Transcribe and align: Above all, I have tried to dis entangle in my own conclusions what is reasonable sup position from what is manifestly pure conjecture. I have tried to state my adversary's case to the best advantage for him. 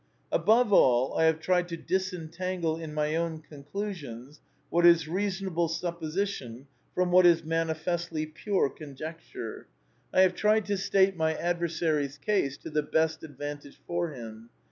Above 0.31 0.73
all, 0.73 1.15
I 1.15 1.25
have 1.25 1.39
tried 1.39 1.67
to 1.67 1.77
dis 1.77 2.11
entangle 2.11 2.75
in 2.75 2.91
my 2.91 3.15
own 3.15 3.37
conclusions 3.37 4.41
what 4.71 4.83
is 4.83 5.07
reasonable 5.07 5.67
sup 5.67 5.99
position 5.99 6.65
from 6.95 7.11
what 7.11 7.27
is 7.27 7.43
manifestly 7.43 8.25
pure 8.25 8.67
conjecture. 8.67 9.67
I 10.11 10.21
have 10.21 10.33
tried 10.33 10.65
to 10.65 10.77
state 10.77 11.15
my 11.15 11.35
adversary's 11.35 12.17
case 12.17 12.57
to 12.63 12.71
the 12.71 12.81
best 12.81 13.23
advantage 13.23 13.79
for 13.85 14.09
him. 14.09 14.49